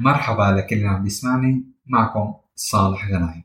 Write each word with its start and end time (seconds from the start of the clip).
مرحبا 0.00 0.42
لكل 0.42 0.76
اللي 0.76 0.88
عم 0.88 1.06
يسمعني 1.06 1.64
معكم 1.86 2.34
صالح 2.54 3.08
غنايم 3.08 3.44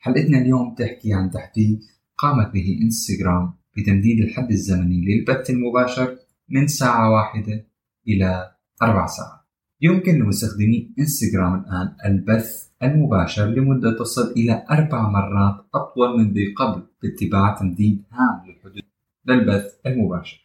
حلقتنا 0.00 0.38
اليوم 0.38 0.74
تحكي 0.74 1.12
عن 1.12 1.30
تحديث 1.30 1.78
قامت 2.18 2.52
به 2.52 2.78
انستغرام 2.82 3.52
بتمديد 3.76 4.20
الحد 4.20 4.50
الزمني 4.50 5.04
للبث 5.04 5.50
المباشر 5.50 6.16
من 6.48 6.66
ساعة 6.66 7.10
واحدة 7.10 7.66
إلى 8.08 8.52
أربع 8.82 9.06
ساعات. 9.06 9.40
يمكن 9.80 10.18
لمستخدمي 10.18 10.94
انستغرام 10.98 11.54
الآن 11.54 11.96
البث 12.04 12.68
المباشر 12.82 13.46
لمدة 13.46 13.98
تصل 13.98 14.32
إلى 14.36 14.66
أربع 14.70 15.08
مرات 15.08 15.66
أطول 15.74 16.18
من 16.18 16.32
ذي 16.32 16.54
قبل 16.54 16.82
باتباع 17.02 17.54
تمديد 17.54 18.04
هام 18.12 18.46
للحدود 18.46 18.82
للبث 19.26 19.74
المباشر. 19.86 20.40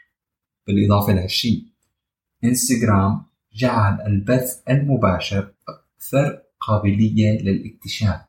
بالإضافة 0.68 1.14
لهالشيء 1.14 1.66
انستغرام 2.44 3.26
جعل 3.56 4.02
البث 4.08 4.62
المباشر 4.70 5.52
أكثر 5.70 6.42
قابلية 6.60 7.42
للاكتشاف 7.42 8.22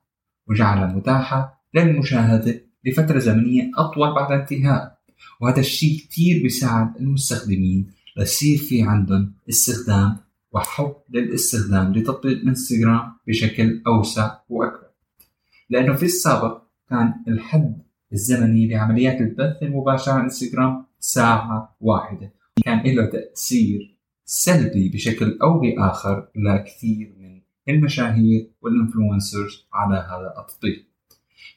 وجعل 0.48 0.94
متاحة 0.94 1.62
للمشاهدة 1.74 2.60
لفترة 2.84 3.18
زمنية 3.18 3.70
أطول 3.78 4.14
بعد 4.14 4.32
انتهاء 4.32 4.98
وهذا 5.40 5.60
الشيء 5.60 5.98
كتير 5.98 6.42
بيساعد 6.42 6.96
المستخدمين 6.96 7.90
ليصير 8.16 8.58
في 8.58 8.82
عندهم 8.82 9.32
استخدام 9.48 10.16
وحب 10.52 10.94
للاستخدام 11.10 11.92
لتطبيق 11.94 12.42
إنستغرام 12.42 13.12
بشكل 13.26 13.82
أوسع 13.86 14.38
وأكبر. 14.48 14.86
لأنه 15.70 15.94
في 15.94 16.04
السابق 16.04 16.62
كان 16.90 17.14
الحد 17.28 17.82
الزمني 18.12 18.68
لعمليات 18.68 19.20
البث 19.20 19.62
المباشر 19.62 20.12
على 20.12 20.22
إنستغرام 20.22 20.84
ساعة 21.00 21.76
واحدة. 21.80 22.32
كان 22.64 22.94
له 22.94 23.06
تأثير 23.06 23.95
سلبي 24.28 24.88
بشكل 24.88 25.38
أو 25.42 25.60
بآخر 25.60 26.28
لكثير 26.36 27.14
من 27.18 27.40
المشاهير 27.68 28.50
والإنفلونسرز 28.62 29.66
على 29.72 29.96
هذا 29.96 30.34
التطبيق. 30.38 30.86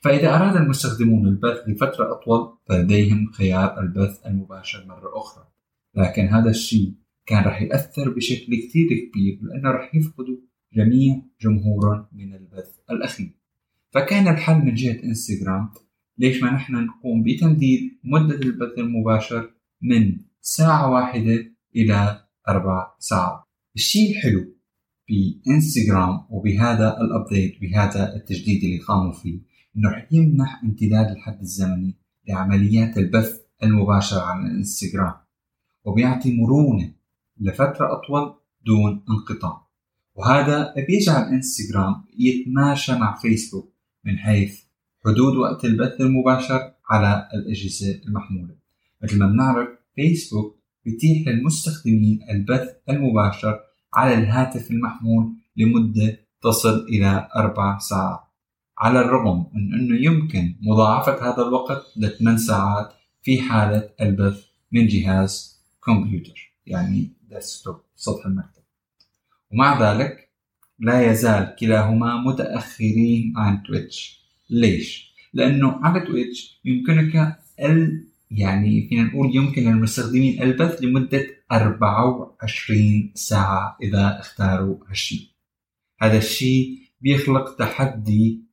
فإذا 0.02 0.36
أراد 0.36 0.56
المستخدمون 0.56 1.28
البث 1.28 1.58
لفترة 1.68 2.12
أطول 2.12 2.58
فلديهم 2.66 3.32
خيار 3.32 3.80
البث 3.80 4.26
المباشر 4.26 4.86
مرة 4.86 5.18
أخرى. 5.18 5.48
لكن 5.96 6.26
هذا 6.26 6.50
الشيء 6.50 6.94
كان 7.26 7.44
رح 7.44 7.62
يأثر 7.62 8.10
بشكل 8.10 8.56
كثير 8.56 8.88
كبير 8.88 9.40
لأنه 9.42 9.72
رح 9.72 9.96
يفقدوا 9.96 10.38
جميع 10.74 11.22
جمهورهم 11.42 12.06
من 12.12 12.34
البث 12.34 12.80
الأخير. 12.92 13.32
فكان 13.92 14.28
الحل 14.28 14.66
من 14.66 14.74
جهة 14.74 15.04
إنستغرام 15.04 15.70
ليش 16.18 16.44
ما 16.44 16.52
نحن 16.52 16.74
نقوم 16.74 17.24
بتمديد 17.24 18.00
مدة 18.04 18.36
البث 18.36 18.78
المباشر 18.78 19.54
من 19.82 20.18
ساعة 20.42 20.92
واحدة 20.92 21.52
إلى 21.76 22.29
أربع 22.50 22.92
ساعات. 23.00 23.40
الشيء 23.76 24.12
الحلو 24.12 24.46
بإنستغرام 25.10 26.26
وبهذا 26.30 26.98
الابديت 27.02 27.62
بهذا 27.62 28.16
التجديد 28.16 28.64
اللي 28.64 28.78
قاموا 28.78 29.12
فيه 29.12 29.40
إنه 29.78 29.90
رح 29.90 30.08
يمنح 30.12 30.64
امتداد 30.64 31.12
الحد 31.12 31.40
الزمني 31.40 31.98
لعمليات 32.28 32.98
البث 32.98 33.42
المباشر 33.64 34.20
على 34.20 34.48
الانستغرام 34.48 35.14
وبيعطي 35.86 36.38
مرونة 36.38 36.94
لفترة 37.40 37.94
أطول 37.94 38.36
دون 38.66 39.04
انقطاع. 39.10 39.68
وهذا 40.16 40.74
بيجعل 40.88 41.24
إنستغرام 41.24 42.04
يتماشى 42.20 42.96
مع 42.96 43.18
فيسبوك 43.18 43.74
من 44.06 44.18
حيث 44.18 44.60
حدود 45.06 45.36
وقت 45.36 45.66
البث 45.66 46.02
المباشر 46.02 46.74
على 46.90 47.30
الأجهزة 47.34 48.02
المحمولة. 48.08 48.56
مثل 49.04 49.20
ما 49.20 49.28
بنعرف 49.28 49.70
فيسبوك 49.96 50.59
بيتيح 50.86 51.28
للمستخدمين 51.28 52.20
البث 52.30 52.70
المباشر 52.90 53.60
على 53.94 54.14
الهاتف 54.14 54.72
المحمول 54.72 55.34
لمدة 55.58 56.20
تصل 56.42 56.86
إلى 56.90 57.30
أربع 57.36 57.78
ساعات. 57.78 58.20
على 58.80 59.00
الرغم 59.00 59.52
من 59.54 59.74
أنه 59.74 60.06
يمكن 60.06 60.56
مضاعفة 60.62 61.32
هذا 61.32 61.48
الوقت 61.48 61.82
لثمان 61.98 62.38
ساعات 62.38 62.94
في 63.22 63.42
حالة 63.42 63.90
البث 64.02 64.46
من 64.72 64.88
جهاز 64.88 65.62
كمبيوتر 65.86 66.54
يعني 66.66 67.14
ديسكتوب 67.30 67.76
سطح 67.96 68.26
المكتب. 68.26 68.62
ومع 69.52 69.92
ذلك 69.92 70.30
لا 70.80 71.12
يزال 71.12 71.56
كلاهما 71.60 72.18
متأخرين 72.22 73.34
عن 73.38 73.64
تويتش. 73.64 74.20
ليش؟ 74.50 75.10
لأنه 75.34 75.80
على 75.84 76.00
تويتش 76.00 76.62
يمكنك 76.66 77.40
ال 77.60 78.09
يعني 78.32 78.88
فينا 78.90 79.04
نقول 79.04 79.36
يمكن 79.36 79.64
للمستخدمين 79.64 80.42
البث 80.42 80.84
لمدة 80.84 81.28
24 81.52 83.12
ساعة 83.16 83.78
إذا 83.84 84.20
اختاروا 84.20 84.78
هالشيء. 84.90 85.28
هذا 86.02 86.18
الشيء 86.18 86.80
بيخلق 87.02 87.56
تحدي 87.56 88.44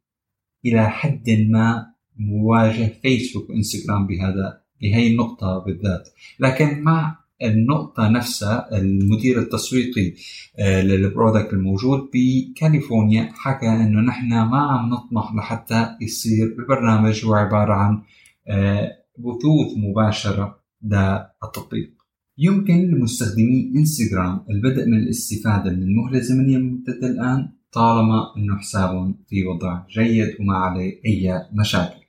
إلى 0.64 0.90
حد 0.90 1.30
ما 1.50 1.86
مواجه 2.16 2.92
فيسبوك 3.02 3.50
وإنستغرام 3.50 4.06
بهذا 4.06 4.60
بهي 4.80 5.06
النقطة 5.06 5.58
بالذات. 5.58 6.08
لكن 6.40 6.82
مع 6.82 7.26
النقطة 7.42 8.08
نفسها 8.08 8.78
المدير 8.78 9.38
التسويقي 9.38 10.14
آه، 10.58 10.82
للبرودكت 10.82 11.52
الموجود 11.52 12.08
بكاليفورنيا 12.14 13.32
حكى 13.34 13.66
إنه 13.66 14.00
نحن 14.00 14.28
ما 14.28 14.58
عم 14.58 14.90
نطمح 14.90 15.34
لحتى 15.34 15.96
يصير 16.00 16.46
البرنامج 16.46 17.24
هو 17.24 17.34
عبارة 17.34 17.74
عن 17.74 18.02
آه، 18.48 19.05
بثوث 19.18 19.76
مباشرة 19.76 20.60
للتطبيق 20.82 21.92
يمكن 22.38 22.90
لمستخدمي 22.90 23.72
إنستغرام 23.76 24.44
البدء 24.50 24.86
من 24.86 24.98
الاستفادة 24.98 25.70
من 25.70 25.82
المهلة 25.82 26.18
الزمنية 26.18 26.56
الممتدة 26.56 27.06
الآن 27.06 27.48
طالما 27.72 28.36
إنه 28.36 28.56
حسابهم 28.56 29.18
في 29.28 29.44
وضع 29.44 29.86
جيد 29.88 30.36
وما 30.40 30.56
عليه 30.56 31.00
أي 31.06 31.46
مشاكل. 31.52 32.00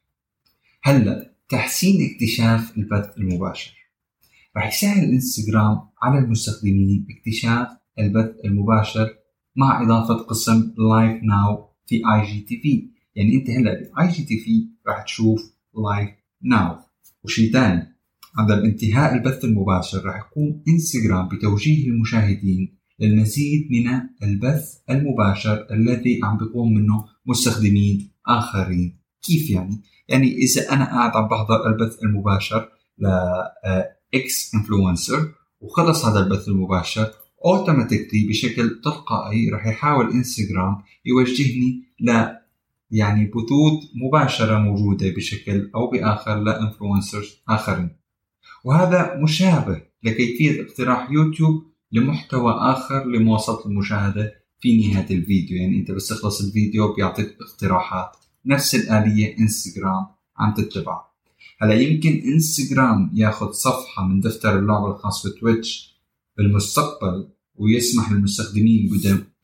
هلأ 0.84 1.32
تحسين 1.50 2.10
اكتشاف 2.12 2.78
البث 2.78 3.18
المباشر. 3.18 3.74
رح 4.58 4.68
يسهل 4.68 5.04
الانستغرام 5.04 5.80
على 6.02 6.20
المستخدمين 6.20 7.08
اكتشاف 7.10 7.68
البث 8.00 8.46
المباشر 8.46 9.16
مع 9.56 9.84
إضافة 9.84 10.14
قسم 10.14 10.74
Live 10.78 11.24
Now 11.24 11.70
في 11.86 11.96
IGTV 11.96 12.90
يعني 13.16 13.36
أنت 13.36 13.50
هلأ 13.50 13.92
ب 13.98 14.12
IGTV 14.12 14.68
رح 14.88 15.04
تشوف 15.04 15.54
Live 15.78 16.10
Now 16.42 16.76
وشيء 17.24 17.54
ثاني 17.54 17.98
عند 18.38 18.52
انتهاء 18.52 19.14
البث 19.14 19.46
المباشر 19.46 20.06
رح 20.06 20.16
يقوم 20.16 20.64
انستغرام 20.68 21.28
بتوجيه 21.28 21.88
المشاهدين 21.88 22.78
للمزيد 23.00 23.68
من 23.72 24.02
البث 24.24 24.74
المباشر 24.90 25.68
الذي 25.72 26.20
عم 26.24 26.38
بيقوم 26.38 26.74
منه 26.74 27.06
مستخدمين 27.26 28.12
آخرين 28.28 29.00
كيف 29.22 29.50
يعني؟ 29.50 29.82
يعني 30.10 30.36
إذا 30.38 30.74
أنا 30.74 30.86
قاعد 30.86 31.12
عم 31.16 31.28
بحضر 31.28 31.68
البث 31.68 32.04
المباشر 32.04 32.70
ل 32.98 33.08
X 34.14 34.56
influencer 34.56 35.32
وخلص 35.62 36.06
هذا 36.06 36.20
البث 36.20 36.48
المباشر 36.48 37.12
automatically 37.46 38.28
بشكل 38.30 38.82
تلقائي 38.84 39.50
رح 39.50 39.68
يحاول 39.68 40.12
انستغرام 40.12 40.78
يوجهني 41.06 41.84
ل 42.00 42.28
يعني 42.92 43.26
بثوث 43.26 43.84
مباشرة 43.96 44.60
موجودة 44.60 45.10
بشكل 45.10 45.72
أو 45.76 45.90
بآخر 45.90 46.44
ل 46.44 46.52
influencers 46.52 47.42
آخرين. 47.50 47.90
وهذا 48.64 49.16
مشابه 49.24 49.82
لكيفية 50.04 50.62
اقتراح 50.62 51.12
يوتيوب 51.12 51.64
لمحتوى 51.92 52.54
آخر 52.54 53.06
لمواصلة 53.06 53.66
المشاهدة 53.66 54.34
في 54.60 54.88
نهاية 54.88 55.18
الفيديو. 55.18 55.58
يعني 55.58 55.80
أنت 55.80 55.92
بس 55.92 56.08
تخلص 56.08 56.42
الفيديو 56.42 56.94
بيعطيك 56.94 57.38
اقتراحات. 57.42 58.16
نفس 58.46 58.76
الآلية 58.76 59.38
إنستغرام 59.40 60.06
عم 60.38 60.54
تتبع. 60.54 61.02
هلا 61.62 61.74
يمكن 61.74 62.22
إنستغرام 62.26 63.12
ياخذ 63.14 63.52
صفحة 63.52 64.08
من 64.08 64.20
دفتر 64.20 64.60
اللعبة 64.60 64.92
الخاص 64.92 65.28
بتويتش 65.28 65.98
بالمستقبل 66.38 67.30
ويسمح 67.56 68.12
للمستخدمين 68.12 68.90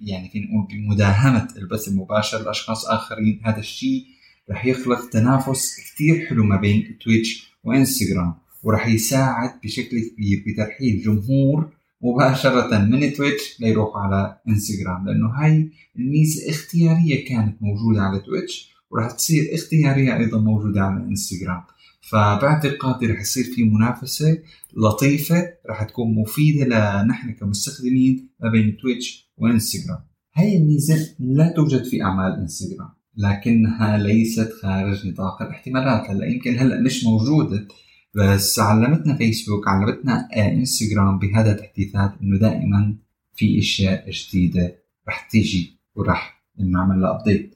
يعني 0.03 0.29
فينا 0.29 0.45
نقول 0.45 0.67
بمداهمة 0.71 1.47
البث 1.57 1.87
المباشر 1.87 2.43
لأشخاص 2.43 2.85
آخرين 2.85 3.41
هذا 3.43 3.59
الشيء 3.59 4.05
رح 4.51 4.65
يخلق 4.65 5.09
تنافس 5.09 5.77
كثير 5.79 6.25
حلو 6.25 6.43
ما 6.43 6.57
بين 6.57 6.97
تويتش 7.03 7.53
وإنستغرام 7.63 8.33
ورح 8.63 8.87
يساعد 8.87 9.51
بشكل 9.63 9.99
كبير 9.99 10.43
بترحيل 10.47 11.01
جمهور 11.01 11.69
مباشرة 12.01 12.77
من 12.77 13.13
تويتش 13.13 13.61
ليروح 13.61 13.97
على 13.97 14.37
إنستغرام 14.47 15.05
لأنه 15.05 15.27
هاي 15.29 15.69
الميزة 15.99 16.49
اختيارية 16.49 17.25
كانت 17.25 17.57
موجودة 17.61 18.01
على 18.01 18.19
تويتش 18.19 18.73
ورح 18.91 19.11
تصير 19.11 19.55
اختيارية 19.55 20.17
أيضا 20.17 20.39
موجودة 20.39 20.81
على 20.81 21.03
إنستغرام. 21.03 21.63
فباعتقادي 22.09 23.05
رح 23.05 23.21
يصير 23.21 23.43
في 23.43 23.63
منافسة 23.63 24.37
لطيفة 24.73 25.53
رح 25.69 25.83
تكون 25.83 26.15
مفيدة 26.15 26.65
لنحن 26.65 27.31
كمستخدمين 27.31 28.29
ما 28.39 28.49
بين 28.49 28.77
تويتش 28.77 29.22
وإنستغرام. 29.37 29.99
هاي 30.35 30.57
الميزة 30.57 31.15
لا 31.19 31.53
توجد 31.55 31.83
في 31.83 32.03
أعمال 32.03 32.39
إنستغرام 32.39 32.89
لكنها 33.17 33.97
ليست 33.97 34.51
خارج 34.61 35.07
نطاق 35.07 35.41
الاحتمالات. 35.41 36.09
هلأ 36.09 36.25
يمكن 36.25 36.57
هلأ 36.59 36.81
مش 36.81 37.03
موجودة 37.03 37.67
بس 38.15 38.59
علمتنا 38.59 39.15
فيسبوك 39.17 39.67
علمتنا 39.67 40.27
إنستغرام 40.37 41.19
بهذا 41.19 41.51
التحديثات 41.51 42.13
إنه 42.21 42.37
دائما 42.37 42.95
في 43.35 43.59
أشياء 43.59 44.11
جديدة 44.11 44.75
رح 45.07 45.27
تيجي 45.31 45.79
ورح 45.95 46.43
نعمل 46.59 47.01
لها 47.01 47.19
update 47.19 47.55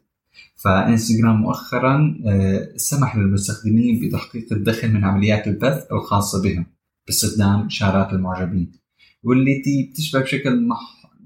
فإنستغرام 0.56 1.42
مؤخرا 1.42 2.22
آه، 2.26 2.70
سمح 2.76 3.16
للمستخدمين 3.16 4.08
بتحقيق 4.08 4.54
الدخل 4.54 4.94
من 4.94 5.04
عمليات 5.04 5.48
البث 5.48 5.92
الخاصة 5.92 6.42
بهم 6.42 6.66
باستخدام 7.08 7.66
إشارات 7.66 8.14
المعجبين 8.14 8.72
والتي 9.24 9.90
بتشبه 9.92 10.20
بشكل 10.20 10.50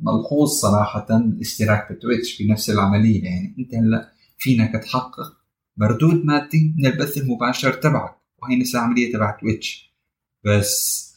ملحوظ 0.01 0.49
صراحة 0.49 1.07
الاشتراك 1.09 1.91
بتويتش 1.91 2.41
بنفس 2.41 2.69
العملية 2.69 3.23
يعني 3.23 3.55
أنت 3.59 3.75
هلأ 3.75 4.13
فينك 4.37 4.83
تحقق 4.83 5.37
مردود 5.77 6.25
مادي 6.25 6.73
من 6.77 6.85
البث 6.85 7.17
المباشر 7.17 7.73
تبعك 7.73 8.15
وهي 8.43 8.55
نفس 8.55 8.75
العملية 8.75 9.13
تبع 9.13 9.37
تويتش 9.41 9.93
بس 10.45 11.07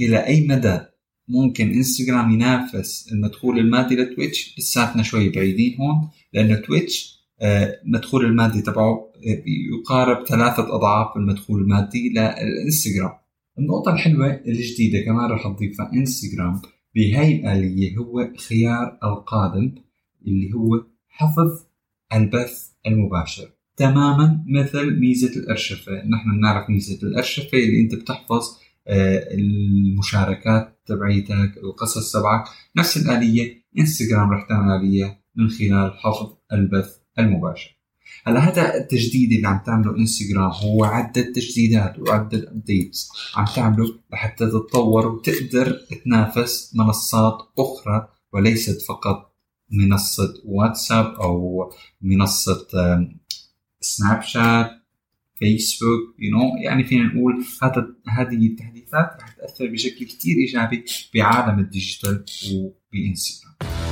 إلى 0.00 0.26
أي 0.26 0.46
مدى 0.46 0.80
ممكن 1.28 1.72
إنستغرام 1.72 2.30
ينافس 2.30 3.12
المدخول 3.12 3.58
المادي 3.58 3.96
لتويتش 3.96 4.58
لساتنا 4.58 5.02
شوي 5.02 5.28
بعيدين 5.28 5.76
هون 5.80 6.08
لأنه 6.32 6.54
تويتش 6.56 7.24
المدخول 7.42 8.24
آه، 8.24 8.28
المادي 8.28 8.62
تبعه 8.62 9.12
آه، 9.26 9.42
يقارب 9.46 10.26
ثلاثة 10.26 10.74
أضعاف 10.74 11.16
المدخول 11.16 11.60
المادي 11.60 12.08
للإنستغرام. 12.08 13.12
النقطة 13.58 13.92
الحلوة 13.92 14.40
الجديدة 14.46 15.00
كمان 15.04 15.30
رح 15.30 15.46
أضيفها 15.46 15.92
إنستغرام. 15.92 16.62
بهاي 16.94 17.36
الآلية 17.36 17.96
هو 17.96 18.30
خيار 18.48 18.98
القادم 19.04 19.74
اللي 20.26 20.52
هو 20.54 20.86
حفظ 21.08 21.66
البث 22.14 22.68
المباشر. 22.86 23.48
تماما 23.76 24.44
مثل 24.48 25.00
ميزة 25.00 25.40
الأرشفة. 25.40 25.92
نحن 25.92 26.36
بنعرف 26.38 26.70
ميزة 26.70 27.08
الأرشفة 27.08 27.58
اللي 27.58 27.80
أنت 27.80 27.94
بتحفظ 27.94 28.44
آه، 28.88 29.34
المشاركات 29.34 30.80
تبعيتك 30.86 31.56
القصص 31.64 32.12
تبعك. 32.12 32.44
نفس 32.76 32.96
الآلية 32.96 33.64
إنستغرام 33.78 34.30
رح 34.30 34.48
تعمل 34.48 34.70
آلية 34.72 35.20
من 35.36 35.48
خلال 35.48 35.92
حفظ 35.98 36.36
البث 36.52 36.96
المباشر. 37.18 37.83
هلا 38.26 38.40
هذا 38.40 38.76
التجديد 38.76 39.32
اللي 39.32 39.48
عم 39.48 39.60
تعمله 39.66 39.96
انستغرام 39.96 40.50
هو 40.50 40.84
عدة 40.84 41.22
تجديدات 41.22 41.98
وعدة 41.98 42.50
updates 42.50 43.08
عم 43.36 43.44
تعمله 43.56 43.98
لحتى 44.12 44.46
تتطور 44.46 45.06
وتقدر 45.06 45.80
تنافس 46.04 46.74
منصات 46.74 47.38
أخرى 47.58 48.08
وليست 48.32 48.82
فقط 48.82 49.34
منصة 49.70 50.34
واتساب 50.44 51.06
أو 51.06 51.72
منصة 52.02 52.66
سناب 53.80 54.22
شات 54.22 54.70
فيسبوك 55.38 56.14
you 56.18 56.30
know 56.30 56.56
يعني 56.64 56.84
فينا 56.84 57.04
نقول 57.04 57.44
هذا 57.62 57.86
هذه 58.08 58.46
التحديثات 58.46 59.10
رح 59.20 59.28
تأثر 59.28 59.66
بشكل 59.66 60.04
كثير 60.04 60.36
إيجابي 60.36 60.84
بعالم 61.14 61.58
ال 61.58 61.66
digital 61.66 62.24
وبإنستغرام. 62.52 63.83